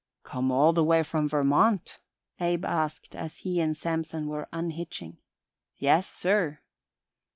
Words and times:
"Come 0.23 0.51
all 0.51 0.73
the 0.73 0.83
way 0.83 1.03
from 1.03 1.29
Vermont?" 1.29 1.99
Abe 2.39 2.65
asked 2.65 3.15
as 3.15 3.37
he 3.45 3.59
and 3.61 3.77
Samson 3.77 4.25
were 4.27 4.49
unhitching. 4.51 5.17
"Yes, 5.77 6.07
sir." 6.09 6.57